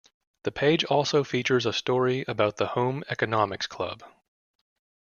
The 0.45 0.51
page 0.51 0.83
also 0.85 1.23
featured 1.23 1.63
a 1.67 1.71
story 1.71 2.25
about 2.27 2.57
the 2.57 2.69
Home 2.69 3.03
Economics 3.07 3.67
Club. 3.67 4.01